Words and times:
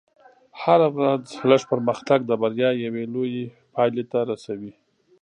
هره 0.61 0.87
ورځ 0.95 1.23
لږ 1.49 1.61
پرمختګ 1.71 2.19
د 2.25 2.31
بریا 2.41 2.69
یوې 2.85 3.03
لوېې 3.13 3.45
پایلې 3.73 4.03
ته 4.11 4.19
رسوي. 4.29 4.71